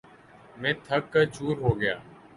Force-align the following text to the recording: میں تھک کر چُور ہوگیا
میں 0.59 0.73
تھک 0.85 1.03
کر 1.13 1.25
چُور 1.35 1.55
ہوگیا 1.63 1.95